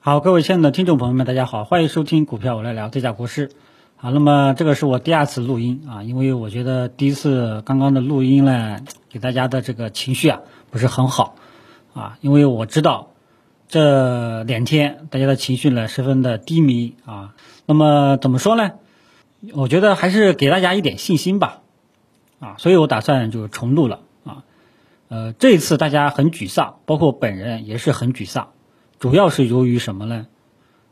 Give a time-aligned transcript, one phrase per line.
[0.00, 3.50] 好，各位亲爱的听众朋友们，大家好，欢迎收听股票我来聊，这家国师。
[3.96, 8.78] 好，那么这个是我第二次录音啊，因为我觉得第一次刚刚的录音呢，
[9.10, 10.40] 给大家的这个情绪啊
[10.70, 11.34] 不是很好
[11.94, 13.10] 啊，因为我知道
[13.66, 17.34] 这两天大家的情绪呢十分的低迷啊。
[17.66, 18.70] 那么怎么说呢？
[19.52, 21.58] 我觉得还是给大家一点信心吧
[22.38, 24.44] 啊，所以我打算就重录了啊。
[25.08, 28.50] 呃，这一次大家很沮丧，包括本人也是很沮丧，
[28.98, 30.26] 主要是由于什么呢？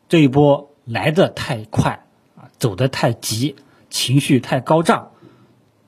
[0.09, 2.07] 这一波来的太快
[2.37, 2.51] 啊。
[2.59, 3.57] 走得太急，
[3.91, 5.11] 情绪太高涨，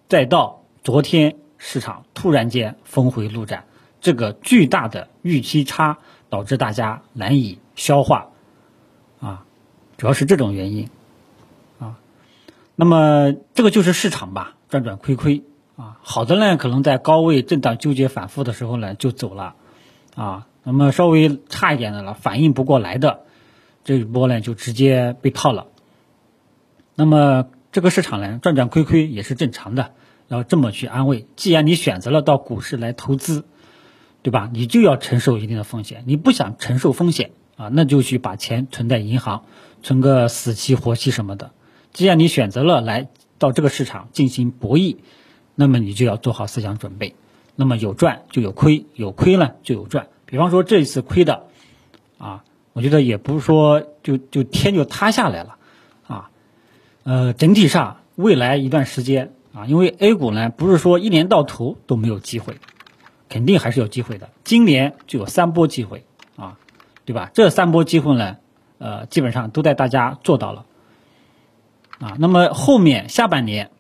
[0.09, 3.65] 再到昨天市场突然间峰回路转，
[4.01, 8.29] 这个巨大的预期差导致大家难以消化，
[9.21, 9.47] 啊，
[9.97, 10.91] 主要是这种原因，
[11.79, 11.99] 啊，
[12.77, 15.43] 那么这个就是市场吧，转转亏亏，
[15.77, 19.55] 啊，好的呢，可能在高位震荡纠结反复的时候呢就走了，
[20.15, 23.21] 啊，那么稍微差一点的了，反应不过来的，
[23.85, 25.69] 这一波呢就直接被套了。
[26.95, 29.93] 那么这个市场呢，赚赚亏亏也是正常的，
[30.27, 31.27] 要这么去安慰。
[31.37, 33.47] 既然你选择了到股市来投资，
[34.21, 34.51] 对吧？
[34.53, 36.05] 你就要承受一定的风险。
[36.07, 39.45] 你不想承受风险啊，那就去把钱存在银行，
[39.83, 41.53] 存个死期活期什么的。
[41.95, 43.09] 既然你选择了来
[43.39, 44.99] 到这个市场进行博弈，
[45.55, 47.15] 那么你就要做好思想准备。
[47.57, 50.09] 那么有赚就有亏，有亏呢就有赚。
[50.31, 51.45] 比方说这一次亏的，
[52.19, 55.57] 啊，我觉得也不是说就就天就塌下来了。
[56.07, 56.31] 啊
[57.05, 62.59] 呃，整体上未来一段时间啊，因为 A 股呢不是说一年到头都没有机会，
[63.31, 64.29] 肯定还是有机会的。
[64.45, 66.05] 今年就有三波机会
[66.37, 66.59] 啊，
[67.07, 67.31] 对吧？
[67.33, 68.37] 这三波机会呢，
[68.77, 70.67] 呃，基本上都带大家做到了
[71.99, 72.17] 啊。
[72.19, 73.71] 那么后面下半年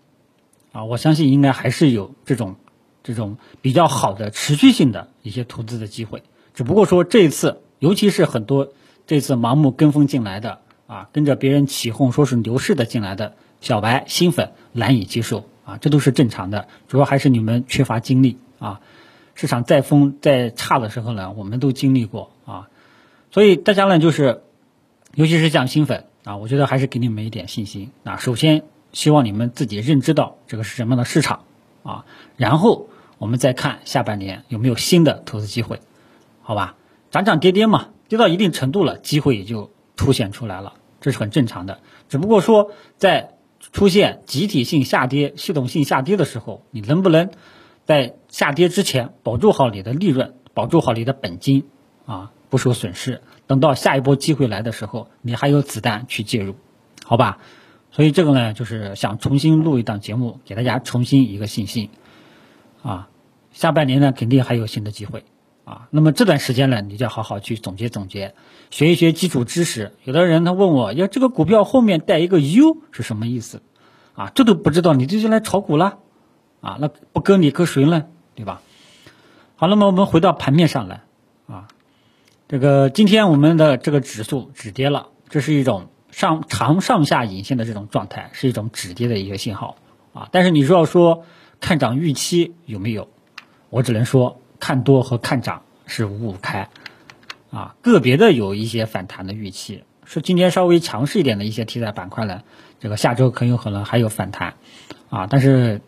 [0.72, 2.56] 啊，我相信应该还是有这种
[3.02, 6.22] 这种比较好的持续性的一些投资的机会。
[6.58, 8.72] 只不过说这一次，尤其是很多
[9.06, 10.58] 这次盲目跟风进来的。
[10.88, 16.66] 啊，跟着别人起哄说是牛市的进来的小白新粉难以接受啊，这都是正常的。
[16.88, 18.80] 主要还是你们缺乏经历啊。
[19.36, 22.68] 市场再疯再差的时候呢，我们都经历过啊。
[23.30, 24.42] 所以大家呢，就是
[25.14, 28.16] 尤其是像新粉啊，我觉得还是给你们一点信心啊。
[28.16, 31.44] 首先希望你们自己认知到这个是什么样的市场
[31.84, 32.04] 啊，
[32.36, 32.88] 然后
[33.18, 35.80] 我们再看下半年有没有新的投资机会，
[36.48, 36.76] 好吧？
[37.10, 40.72] 涨涨跌跌嘛，跌到一定程度了，机会也就凸显出来了。
[40.98, 47.28] 这是很正常的，只不过说在出现集体性下跌、系统性下跌的时候，你能不能
[47.84, 51.68] 在下跌之前保住好你的利润，保住好你的本金
[52.06, 53.20] 啊，不受损失。
[53.46, 56.54] 等到下一波机会来的时候，你还有子弹去介入，
[57.04, 57.40] 好吧？
[57.90, 61.90] 所以这个呢，就是想重新录一档节目，给大家重新一个信心
[62.82, 63.10] 啊。
[63.52, 65.24] 下半年呢，肯定还有新的机会。
[65.68, 68.34] 啊，那么这段时间呢，你就要好好去总结总结，
[68.70, 69.92] 学一学基础知识。
[70.04, 73.60] 有的人他问我，要这个股票后面带一个 U 是什么意思？
[74.14, 75.98] 啊，这都不知道，你这就来炒股了？
[76.62, 78.06] 啊，那不跟你跟谁呢？
[78.34, 78.62] 对吧？
[79.56, 81.02] 好，那么我们回到盘面上来，
[81.46, 81.68] 啊，
[82.48, 89.76] 这个今天我们的这个指数止跌了，这是一种上长上下影线的这种状态，是一种止跌的一个信号。
[90.14, 91.24] 啊，但是你说要说
[91.60, 93.10] 看涨预期有没有？
[93.68, 94.40] 我只能说。
[94.60, 96.68] 看多和看涨是五五开，
[97.50, 102.42] 啊，个别的有一些反弹的预期，是今天稍微强势一点的一些题材板块呢，
[102.80, 104.54] 这个下周很有可能还有反弹，
[105.08, 105.80] 啊，但是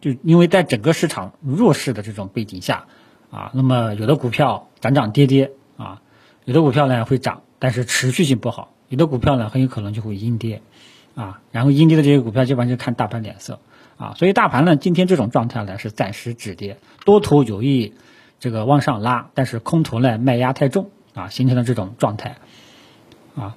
[0.00, 2.86] 就因为在整个市场弱势的这种背景下，
[3.30, 6.02] 啊，那么有的股票涨涨跌跌，啊，
[6.44, 10.62] 有的股票呢会涨，但是持续性不好，有的股票呢很有可能就会阴跌，
[11.14, 13.60] 啊，然后阴跌的这些股票基本上就看大盘脸色，
[13.98, 17.92] 啊，所以大盘呢今天这种状态呢是暂时止跌，多头有意。
[18.40, 22.36] 这个往上拉，但是空头呢卖压太重啊，形成了这种状态
[23.34, 23.56] 啊。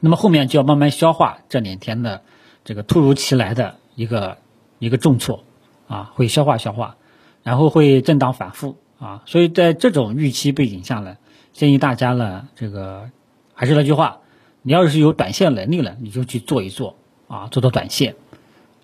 [0.00, 2.22] 那么后面就要慢慢消化这两天的
[2.64, 4.38] 这个突如其来的一个
[4.78, 5.42] 一个重挫
[5.88, 6.96] 啊，会消化消化，
[7.42, 9.22] 然后会震荡反复啊。
[9.26, 11.16] 所以在这种预期背景下呢，
[11.52, 13.10] 建议大家呢，这个
[13.54, 14.18] 还是那句话，
[14.62, 16.94] 你要是有短线能力了，你就去做一做
[17.26, 18.14] 啊，做做短线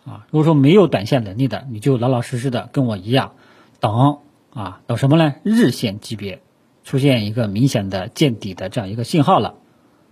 [0.04, 0.26] 啊。
[0.30, 3.34] 如果说没有短线能力的，你就老老实实的跟我一样
[3.78, 4.18] 等。
[4.54, 5.34] 啊，等什么呢？
[5.44, 6.42] 日线级别
[6.84, 9.54] 出现一个明显的见底的这样一个信号了，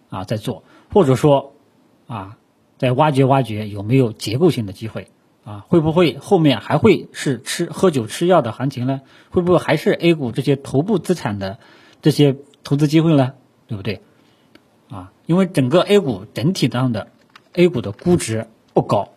[0.08, 1.52] 啊，在做，或者说，
[2.06, 2.38] 啊，
[2.78, 5.08] 在挖掘挖掘有没有结构性的机会，
[5.44, 9.02] 啊，会不会后面还会是吃喝酒吃药的行情呢？
[9.28, 11.58] 会不会还是 A 股这些头部资产的
[12.00, 13.34] 这些投资机会呢？
[13.66, 14.00] 对不对？
[14.88, 17.08] 啊，因为整个 A 股整体上的
[17.52, 19.10] A 股的估值不高。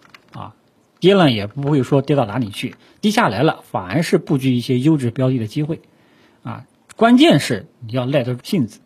[1.04, 5.82] 跌了也不会说跌到哪里去，跌下来了反而是布局一些优质标的的机会，
[6.44, 6.66] 啊，
[6.96, 8.80] 关键是你要耐得住性子，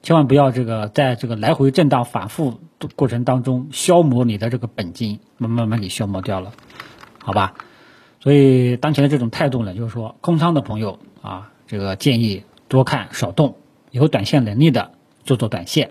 [0.00, 2.60] 千万不要这个在这个来回震荡反复
[2.94, 6.52] 过程当中消磨你的这个本金，慢慢慢给消磨掉了，
[7.20, 7.54] 好吧？
[8.20, 13.56] 所以当前的这种态度呢，就是说空仓的朋友啊，这个建议多看少动，
[13.90, 14.92] 有短线能力的
[15.24, 15.90] 做做短线，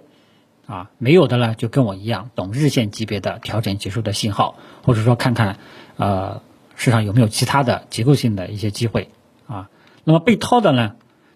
[0.67, 5.57] 啊，没有的呢就跟我一样，懂日线级别的调整结束的信号，或者说看看
[5.95, 6.41] 呃
[6.75, 9.09] 市场有没有其他的结构性的一些机会
[9.47, 9.69] 啊。
[10.03, 10.95] 那么被套的呢，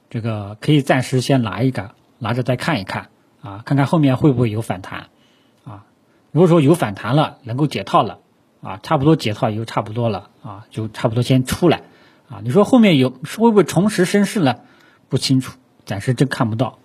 [0.10, 3.10] 这个可以暂时先拿一个，拿着再看一看
[3.42, 5.08] 啊，看看后面会不会有反弹
[5.66, 5.86] 啊。
[6.32, 8.20] 如果说有反弹了，能够解套了。
[8.64, 11.82] 啊，差不多解套也就差不多了啊，就差不多先出来
[12.30, 12.42] 啊。
[12.44, 14.58] 你说后面有会不会重拾升势呢？
[15.10, 16.78] 不清楚，暂时真看不到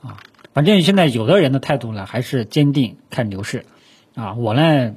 [0.00, 0.18] 啊。
[0.58, 3.64] 反正现在有的人的态度呢，还是坚定看牛市
[4.16, 4.34] 啊。
[4.34, 4.92] 我呢，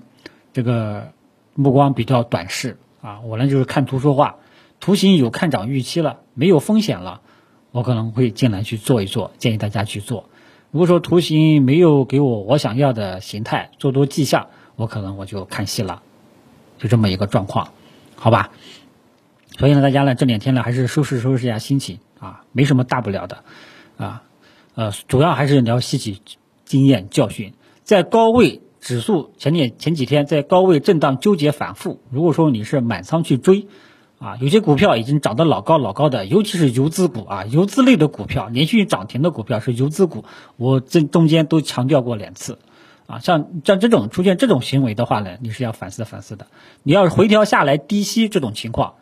[0.53, 1.11] 这个
[1.53, 3.19] 目光比较短视啊。
[3.19, 4.37] 我呢就是看图说话，
[4.79, 7.21] 图形有看涨预期了，没有风险了，
[7.69, 10.31] 我可能会进来去做一做，建议大家去做。
[10.71, 16.01] 如果说图形没有给我我想要的形态做多迹象，我可能我就看戏了。
[16.79, 17.69] 就这么一个状况，
[18.15, 18.49] 好吧，
[19.59, 23.43] 所以呢，大家呢这两天呢还是收拾收拾一下心情啊，没什么大不了的，
[23.97, 24.23] 啊，
[24.75, 26.17] 呃，主要还是你要吸取
[26.65, 27.53] 经验教训，
[27.83, 33.67] 在高位指数前年前几天在高位震荡纠结反复，如果说你是满仓去追，
[34.19, 40.25] 啊，有些股票已经涨得老高老高的，尤其是游资股啊，游资类的股票连续涨停的股票是游资股，
[40.57, 42.57] 我这中间都强调过两次。
[43.07, 46.47] 啊，像像这种出现这种行为的话呢，你是要反思反思的。
[46.83, 48.93] 你要是回调下来低吸这种情况，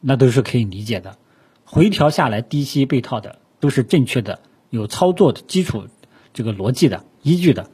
[0.00, 1.18] 那都是可以理解的。
[1.66, 4.38] 回调下来低吸被套的都是正确的，
[4.70, 5.84] 有操作的基础，
[6.32, 7.68] 这个逻辑的依据的。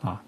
[0.00, 0.22] 啊，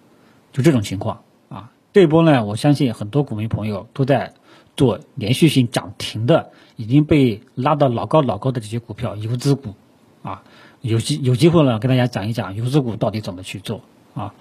[0.52, 4.34] 就这种情况啊，这一波呢，我相信很多股民朋友都在
[4.76, 9.74] 做连续性涨停的，已经被拉到老高老高的这些股票，游资股
[10.22, 10.42] 啊，
[10.80, 13.82] 有机有机会呢，跟大家讲一讲游资股到底怎么去做
[14.14, 14.34] 啊。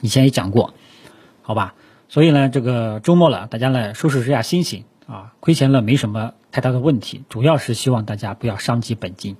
[0.00, 0.74] 以前也讲过，
[1.42, 1.74] 好吧，
[2.08, 9.36] 所以呢，这个周末了，大家呢收拾一下心情啊，亏钱了没什么太大的问题，主要是希望大家不要伤及本金，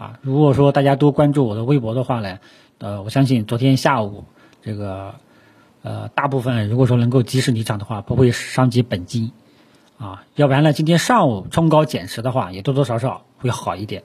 [0.00, 2.38] 啊，如果说大家多关注我的微博的话呢，
[2.78, 4.24] 呃，我相信昨天下午
[4.62, 5.14] 这个
[5.82, 9.30] 呃大部分如果说能够及时离场的话，不会伤及本金，
[9.98, 14.02] 啊，要不然呢，今天上午冲高减持的话，也多多少少会好一点，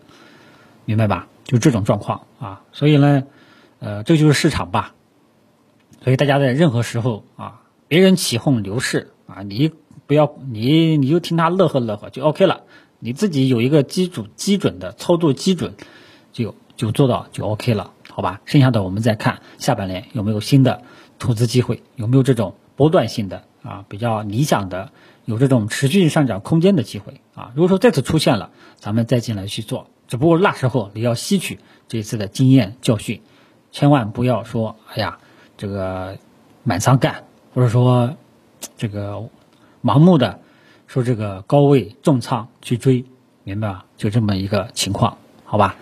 [0.83, 1.29] 明白吧？
[1.45, 3.23] 就这种状况啊，所以呢，
[3.79, 4.93] 呃，这就是市场吧。
[6.03, 9.71] 所以大家在任何时候啊，别人起哄牛市啊，你
[10.07, 12.63] 不要你你就听他乐呵乐呵就 OK 了。
[12.99, 15.73] 你自己有一个基础基准的操作基准，
[16.31, 18.41] 就就做到就 OK 了，好吧？
[18.45, 20.81] 剩下的我们再看下半年有没有新的
[21.19, 24.91] 投资机会，有没有这种波段性的啊比较理想的
[25.25, 27.51] 有这种持续上涨空间的机会啊。
[27.55, 29.87] 如果说再次出现了，咱们再进来去做。
[30.07, 33.21] 只不过那时候你要吸取这次的经验教训，
[33.71, 35.19] 千万不要说哎呀。
[35.57, 36.17] 这个
[36.63, 38.17] 满仓干，或者说
[38.75, 39.29] 这个
[39.81, 40.41] 盲目的
[40.87, 43.03] 说这个高位重仓去追，
[43.43, 43.85] 明白吧？
[43.97, 45.75] 就这么一个情况，好吧？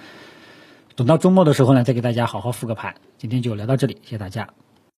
[0.95, 2.93] 等到周末的时候呢，再给大家好好复个盘。
[3.17, 4.47] 今天就聊到这里，谢谢大家。